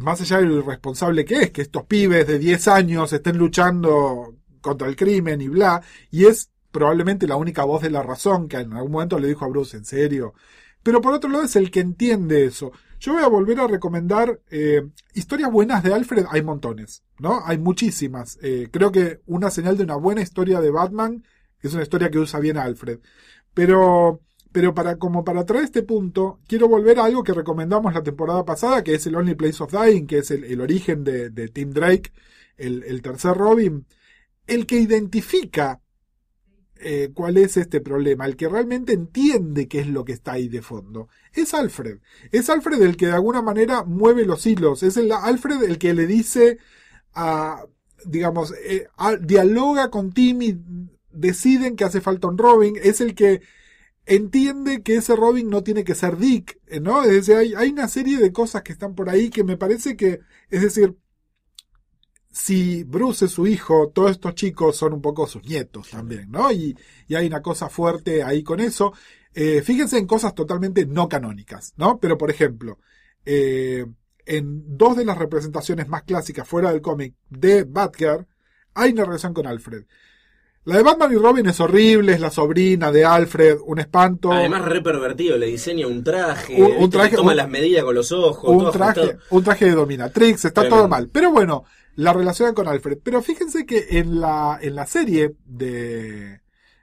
[0.00, 4.36] más allá de lo irresponsable que es, que estos pibes de 10 años estén luchando
[4.60, 8.56] contra el crimen y bla, y es probablemente la única voz de la razón que
[8.56, 10.34] en algún momento le dijo a Bruce, en serio.
[10.82, 12.72] Pero por otro lado es el que entiende eso.
[13.02, 17.44] Yo voy a volver a recomendar eh, historias buenas de Alfred, hay montones, ¿no?
[17.44, 18.38] Hay muchísimas.
[18.42, 21.24] Eh, creo que una señal de una buena historia de Batman
[21.60, 23.00] es una historia que usa bien Alfred.
[23.54, 24.20] Pero,
[24.52, 28.44] pero para, como para traer este punto, quiero volver a algo que recomendamos la temporada
[28.44, 31.48] pasada, que es el Only Place of Dying, que es el, el origen de, de
[31.48, 32.12] Tim Drake,
[32.56, 33.84] el, el tercer Robin,
[34.46, 35.81] el que identifica
[36.82, 40.48] eh, cuál es este problema, el que realmente entiende qué es lo que está ahí
[40.48, 41.08] de fondo.
[41.32, 41.98] Es Alfred.
[42.30, 44.82] Es Alfred el que de alguna manera mueve los hilos.
[44.82, 46.58] Es el Alfred el que le dice
[47.14, 47.64] a,
[48.04, 48.86] digamos, eh,
[49.20, 50.58] dialoga con Timmy,
[51.10, 52.74] deciden que hace falta un Robin.
[52.82, 53.42] Es el que
[54.06, 57.04] entiende que ese Robin no tiene que ser Dick, ¿no?
[57.04, 59.96] Es decir, hay, hay una serie de cosas que están por ahí que me parece
[59.96, 60.96] que, es decir,
[62.32, 66.50] si Bruce es su hijo, todos estos chicos son un poco sus nietos también, ¿no?
[66.50, 68.94] Y, y hay una cosa fuerte ahí con eso.
[69.34, 71.98] Eh, fíjense en cosas totalmente no canónicas, ¿no?
[72.00, 72.78] Pero por ejemplo,
[73.24, 73.86] eh,
[74.24, 78.26] en dos de las representaciones más clásicas fuera del cómic de Batgirl,
[78.74, 79.84] hay una relación con Alfred.
[80.64, 84.30] La de Batman y Robin es horrible, es la sobrina de Alfred, un espanto.
[84.32, 88.12] Además, re pervertido, le diseña un traje, Un- traje- toma un- las medidas con los
[88.12, 89.20] ojos, un todo traje, ajustado.
[89.30, 90.76] un traje de dominatrix, está Tremendo.
[90.76, 91.08] todo mal.
[91.12, 91.64] Pero bueno,
[91.96, 92.98] la relación con Alfred.
[93.02, 96.40] Pero fíjense que en la, en la serie de,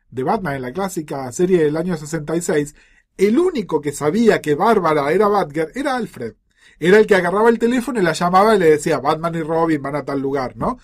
[0.09, 2.75] de Batman, en la clásica serie del año 66,
[3.17, 6.33] el único que sabía que Bárbara era Batgirl era Alfred.
[6.81, 9.81] Era el que agarraba el teléfono y la llamaba y le decía, Batman y Robin
[9.81, 10.77] van a tal lugar, ¿no?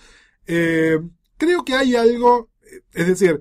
[0.46, 0.98] Eh,
[1.36, 2.48] creo que hay algo,
[2.92, 3.40] es decir,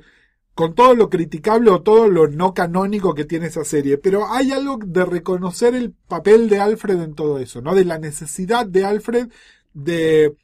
[0.54, 4.52] con todo lo criticable o todo lo no canónico que tiene esa serie, pero hay
[4.52, 7.76] algo de reconocer el papel de Alfred en todo eso, ¿no?
[7.76, 9.30] De la necesidad de Alfred
[9.74, 10.36] de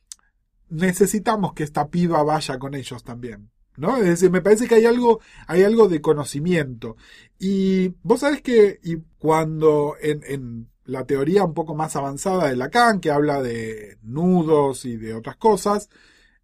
[0.70, 3.50] necesitamos que esta piba vaya con ellos también.
[3.78, 3.98] ¿No?
[3.98, 6.98] Es decir, me parece que hay algo, hay algo de conocimiento.
[7.40, 8.80] Y vos sabés que
[9.18, 14.86] cuando en, en la teoría un poco más avanzada de Lacan, que habla de nudos
[14.86, 15.90] y de otras cosas,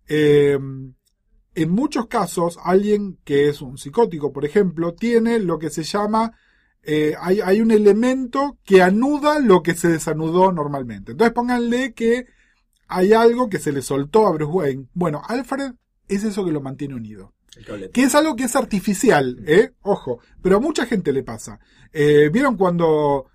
[0.08, 0.58] eh,
[1.58, 6.38] en muchos casos, alguien que es un psicótico, por ejemplo, tiene lo que se llama,
[6.84, 11.14] eh, hay, hay un elemento que anuda lo que se desanudó normalmente.
[11.14, 12.28] Entonces pónganle que
[12.88, 14.86] hay algo que se le soltó a Bruce Wayne.
[14.94, 15.74] Bueno, Alfred
[16.08, 17.34] es eso que lo mantiene unido.
[17.92, 19.72] Que es algo que es artificial, ¿eh?
[19.82, 21.60] Ojo, pero a mucha gente le pasa.
[21.92, 23.26] Eh, ¿Vieron cuando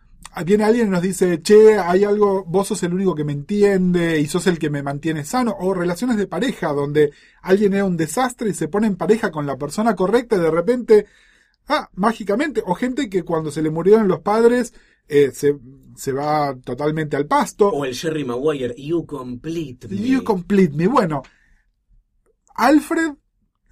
[0.45, 4.19] viene alguien y nos dice, che, hay algo, vos sos el único que me entiende
[4.21, 5.57] y sos el que me mantiene sano?
[5.61, 9.47] O relaciones de pareja, donde alguien era un desastre y se pone en pareja con
[9.47, 11.07] la persona correcta y de repente,
[11.69, 12.63] ah, mágicamente.
[12.67, 14.75] O gente que cuando se le murieron los padres,
[15.09, 15.59] eh, se,
[15.97, 17.69] se va totalmente al pasto.
[17.69, 19.97] O el Jerry Maguire, You Complete Me.
[19.97, 20.87] You complete me.
[20.87, 21.23] Bueno,
[22.55, 23.15] Alfred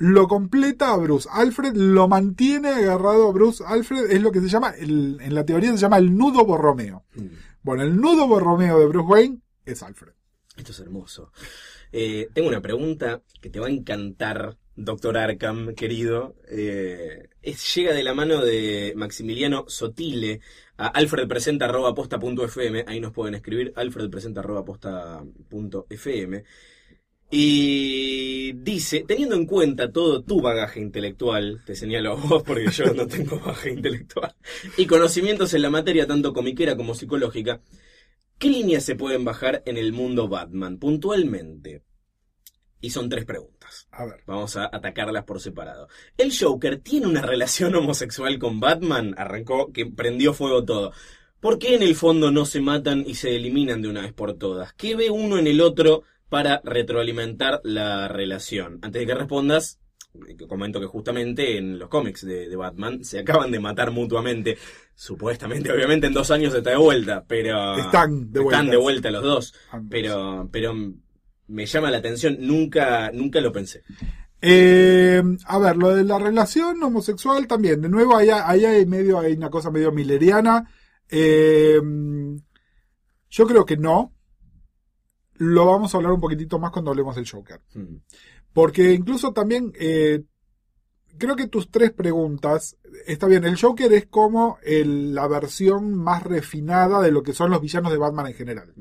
[0.02, 1.28] lo completa a Bruce.
[1.30, 3.62] Alfred lo mantiene agarrado a Bruce.
[3.66, 7.04] Alfred es lo que se llama, el- en la teoría se llama el nudo borromeo.
[7.14, 7.26] Mm.
[7.62, 10.14] Bueno, el nudo borromeo de Bruce Wayne es Alfred.
[10.56, 11.32] Esto es hermoso.
[11.92, 14.56] Eh, tengo una pregunta que te va a encantar.
[14.74, 20.40] Doctor Arkham, querido, eh, es- llega de la mano de Maximiliano Sotile
[20.78, 22.86] a alfredpresenta.posta.fm.
[22.88, 26.44] Ahí nos pueden escribir alfredpresenta.posta.fm.
[27.30, 32.92] Y dice, teniendo en cuenta todo tu bagaje intelectual, te señalo a vos porque yo
[32.92, 34.34] no tengo bagaje intelectual,
[34.76, 37.60] y conocimientos en la materia tanto comiquera como psicológica,
[38.38, 41.84] ¿qué líneas se pueden bajar en el mundo Batman puntualmente?
[42.80, 43.86] Y son tres preguntas.
[43.92, 44.22] A ver.
[44.26, 45.88] Vamos a atacarlas por separado.
[46.16, 49.14] ¿El Joker tiene una relación homosexual con Batman?
[49.18, 50.92] Arrancó que prendió fuego todo.
[51.40, 54.34] ¿Por qué en el fondo no se matan y se eliminan de una vez por
[54.34, 54.72] todas?
[54.72, 58.78] ¿Qué ve uno en el otro para retroalimentar la relación?
[58.80, 59.78] Antes de que respondas,
[60.26, 64.56] eh, comento que justamente en los cómics de, de Batman se acaban de matar mutuamente.
[64.94, 67.76] Supuestamente, obviamente en dos años está de vuelta, pero...
[67.76, 68.58] Están de vuelta.
[68.58, 69.54] Están de vuelta los dos.
[69.90, 70.74] Pero, pero
[71.48, 73.82] me llama la atención, nunca, nunca lo pensé.
[74.42, 77.80] Eh, a ver, lo de la relación homosexual también.
[77.82, 80.70] De nuevo, ahí, ahí hay medio, hay una cosa medio mileriana.
[81.08, 81.80] Eh,
[83.30, 84.14] yo creo que no.
[85.42, 87.62] Lo vamos a hablar un poquitito más cuando hablemos del Joker.
[87.74, 87.96] Hmm.
[88.52, 90.22] Porque incluso también eh,
[91.16, 92.76] creo que tus tres preguntas,
[93.06, 97.50] está bien, el Joker es como el- la versión más refinada de lo que son
[97.50, 98.74] los villanos de Batman en general.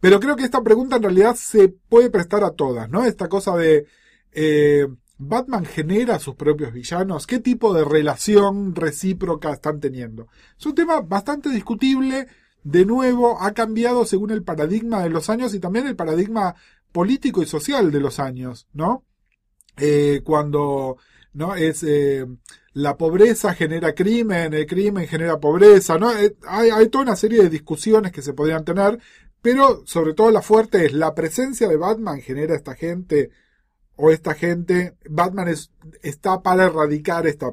[0.00, 3.04] Pero creo que esta pregunta en realidad se puede prestar a todas, ¿no?
[3.04, 3.84] Esta cosa de
[4.32, 4.86] eh,
[5.18, 10.28] Batman genera sus propios villanos, qué tipo de relación recíproca están teniendo.
[10.58, 12.28] Es un tema bastante discutible,
[12.64, 16.54] de nuevo ha cambiado según el paradigma de los años y también el paradigma
[16.92, 19.04] político y social de los años, ¿no?
[19.76, 20.96] Eh, cuando
[21.32, 22.26] no es eh,
[22.72, 26.16] la pobreza genera crimen, el crimen genera pobreza, ¿no?
[26.16, 28.98] Eh, hay, toda una serie de discusiones que se podrían tener,
[29.40, 33.30] pero sobre todo la fuerte es la presencia de Batman genera esta gente
[33.96, 37.52] o esta gente, Batman es, está para erradicar esta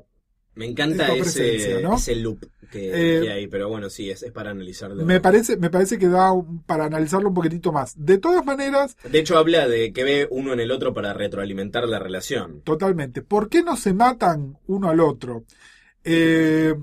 [0.56, 1.96] Me encanta ese, presencia, ¿no?
[1.96, 2.40] ese loop
[2.72, 5.06] que, Eh, que hay, pero bueno, sí, es, es para analizarlo.
[5.06, 7.94] me parece, me parece que da un- para analizarlo un poquitito más.
[7.98, 11.88] De todas maneras, De hecho, habla de que ve uno en el otro para retroalimentar
[11.88, 12.62] la relación.
[12.62, 13.22] Totalmente.
[13.22, 15.44] ¿Por qué no se matan uno al otro?
[16.04, 16.74] Eh,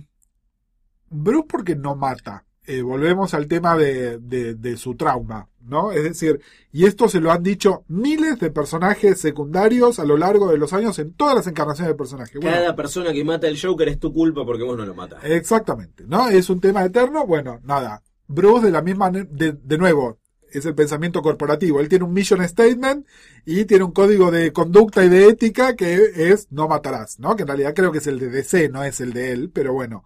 [1.11, 2.45] Bruce porque no mata.
[2.65, 5.91] Eh, volvemos al tema de, de- de su trauma, ¿no?
[5.91, 10.49] Es decir, y esto se lo han dicho miles de personajes secundarios a lo largo
[10.51, 12.39] de los años en todas las encarnaciones del personaje.
[12.39, 15.25] Bueno, Cada persona que mata al Joker es tu culpa porque vos no lo matas.
[15.25, 16.29] Exactamente, ¿no?
[16.29, 17.27] Es un tema eterno.
[17.27, 18.03] Bueno, nada.
[18.29, 20.19] Bruce de la misma, de nuevo,
[20.53, 21.81] es el pensamiento corporativo.
[21.81, 23.07] Él tiene un mission statement
[23.45, 27.35] y tiene un código de conducta y de ética que es no matarás, ¿no?
[27.35, 29.73] Que en realidad creo que es el de DC, no es el de él, pero
[29.73, 30.05] bueno,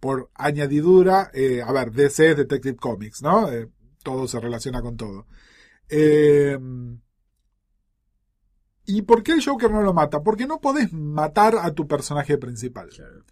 [0.00, 3.50] por añadidura, eh, a ver, DC es Detective Comics, ¿no?
[3.50, 3.68] Eh,
[4.02, 5.26] todo se relaciona con todo.
[5.88, 6.58] Eh,
[8.86, 10.22] ¿Y por qué el Joker no lo mata?
[10.22, 12.88] Porque no podés matar a tu personaje principal.
[12.88, 13.24] Claro.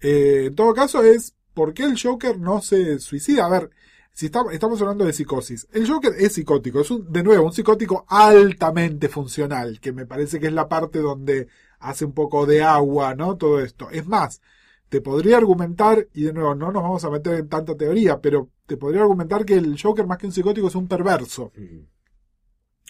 [0.00, 3.46] Eh, en todo caso es por qué el Joker no se suicida.
[3.46, 3.70] A ver,
[4.12, 5.66] si estamos, estamos hablando de psicosis.
[5.72, 10.38] El Joker es psicótico, es un, de nuevo un psicótico altamente funcional, que me parece
[10.38, 13.36] que es la parte donde hace un poco de agua, ¿no?
[13.36, 13.88] Todo esto.
[13.90, 14.42] Es más,
[14.90, 18.50] te podría argumentar, y de nuevo no nos vamos a meter en tanta teoría, pero
[18.66, 21.78] te podría argumentar que el Joker más que un psicótico es un perverso, Mm.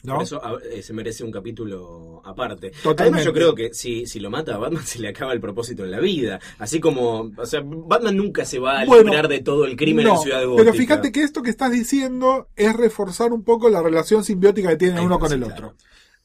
[0.05, 0.15] ¿no?
[0.15, 2.71] Por eso a- eh, se merece un capítulo aparte.
[2.71, 3.03] Totalmente.
[3.03, 5.85] Además, yo creo que si, si lo mata a Batman, se le acaba el propósito
[5.85, 6.41] en la vida.
[6.59, 10.07] Así como, o sea, Batman nunca se va a Bueno, librar de todo el crimen
[10.07, 10.65] No, en Ciudad Gótica.
[10.65, 14.77] Pero fíjate que esto que estás diciendo es reforzar un poco la relación simbiótica que
[14.79, 15.55] tiene Ahí uno con sí, el claro.
[15.69, 15.77] otro.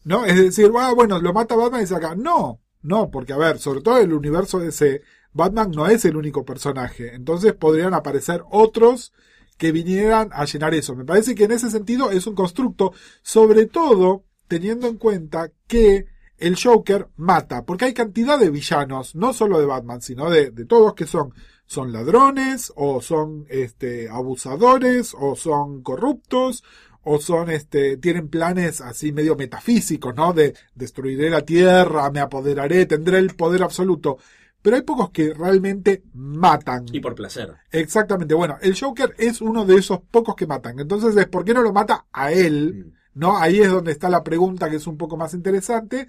[0.05, 0.23] ¿No?
[0.23, 2.15] Es decir, ah, bueno, lo mata Batman y se acá.
[2.15, 5.01] No, no, porque a ver, sobre todo el universo de ese,
[5.35, 7.13] Batman no es el único personaje.
[7.13, 9.11] Entonces podrían aparecer otros
[9.57, 10.95] que vinieran a llenar eso.
[10.95, 16.05] Me parece que en ese sentido es un constructo, sobre todo teniendo en cuenta que
[16.37, 20.93] el Joker mata, porque hay cantidad de villanos, no solo de Batman, sino de, todos
[20.93, 21.33] que son,
[21.65, 26.63] son ladrones, o son este, abusadores, o son corruptos,
[27.03, 30.31] o son este, tienen planes así medio metafísicos, ¿no?
[30.33, 34.17] De destruiré la tierra, me apoderaré, tendré el poder absoluto.
[34.65, 36.87] Pero hay pocos que realmente matan.
[36.91, 37.53] Y por placer.
[37.69, 38.33] Exactamente.
[38.33, 40.79] Bueno, el Joker es uno de esos pocos que matan.
[40.79, 42.87] Entonces, es ¿por qué no lo mata a él?
[43.13, 43.19] Mm.
[43.19, 43.37] ¿No?
[43.37, 46.07] Ahí es donde está la pregunta que es un poco más interesante.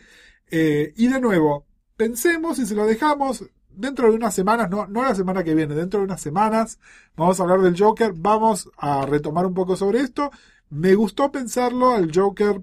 [0.51, 1.67] Eh, y de nuevo,
[1.99, 5.75] pensemos y si lo dejamos dentro de unas semanas, no, no la semana que viene,
[5.75, 6.79] dentro de unas semanas,
[7.15, 10.31] vamos a hablar del Joker, vamos a retomar un poco sobre esto.
[10.71, 12.63] Me gustó pensarlo al Joker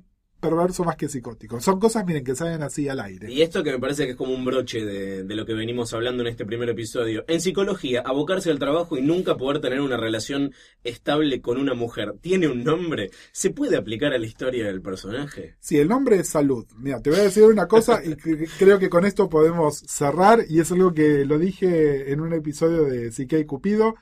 [0.49, 1.59] perverso más que psicótico.
[1.61, 3.31] Son cosas, miren, que salen así al aire.
[3.31, 5.93] Y esto que me parece que es como un broche de, de lo que venimos
[5.93, 7.23] hablando en este primer episodio.
[7.27, 10.53] En psicología, abocarse al trabajo y nunca poder tener una relación
[10.83, 13.09] estable con una mujer, ¿tiene un nombre?
[13.31, 15.55] ¿Se puede aplicar a la historia del personaje?
[15.59, 16.65] Sí, el nombre es salud.
[16.77, 20.41] Mira, te voy a decir una cosa y que- creo que con esto podemos cerrar
[20.49, 23.95] y es algo que lo dije en un episodio de Psique y Cupido.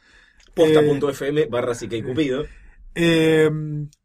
[0.53, 2.45] Posta.fm barra Psique y Cupido.
[2.95, 3.49] Eh,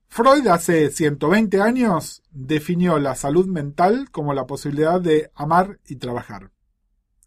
[0.09, 6.51] Freud hace 120 años definió la salud mental como la posibilidad de amar y trabajar.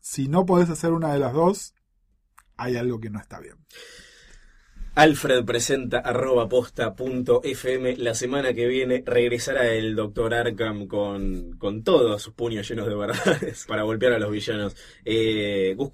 [0.01, 1.75] Si no podés hacer una de las dos,
[2.57, 3.57] hay algo que no está bien.
[4.95, 7.95] Alfred presenta arroba posta punto fm.
[7.97, 12.95] La semana que viene regresará el doctor Arkham con, con todos sus puños llenos de
[12.95, 14.75] verdades para golpear a los villanos.
[15.05, 15.91] Eh, Gus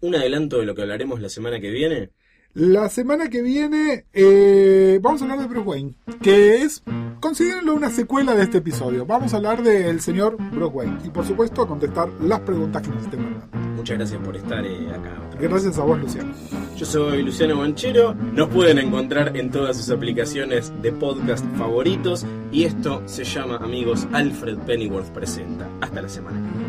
[0.00, 2.10] un adelanto de lo que hablaremos la semana que viene.
[2.54, 6.82] La semana que viene eh, vamos a hablar de Bruce Wayne, que es,
[7.18, 9.06] considérenlo una secuela de este episodio.
[9.06, 12.90] Vamos a hablar del señor Bruce Wayne y por supuesto a contestar las preguntas que
[12.90, 13.58] nos estén mandando.
[13.74, 15.18] Muchas gracias por estar eh, acá.
[15.40, 16.34] Gracias a vos, Luciano.
[16.76, 22.64] Yo soy Luciano Banchero, nos pueden encontrar en todas sus aplicaciones de podcast favoritos y
[22.64, 25.70] esto se llama, amigos, Alfred Pennyworth presenta.
[25.80, 26.61] Hasta la semana que viene.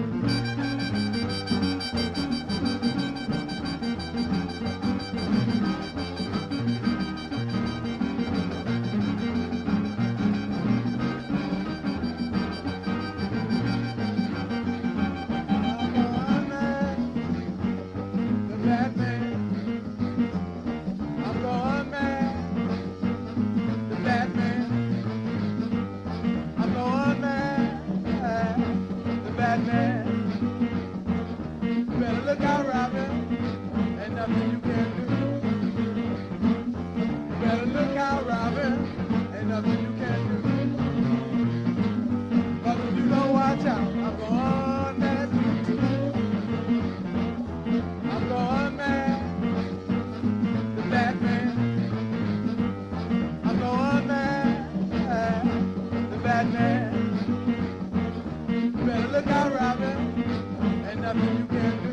[61.13, 61.92] happy you can be.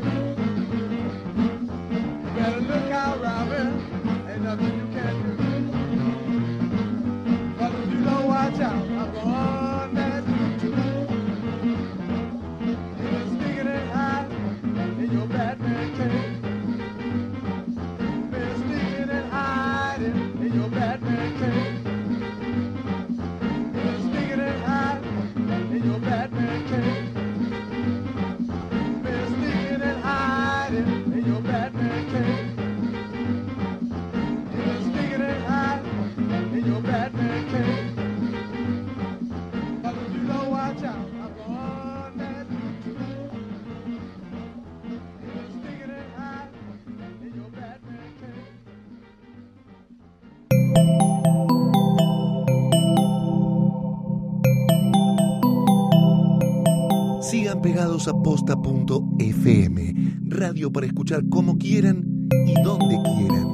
[58.01, 59.93] Sigan pegados a posta.fm,
[60.27, 62.03] radio para escuchar como quieran
[62.47, 63.51] y donde quieran.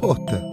[0.00, 0.45] Posta.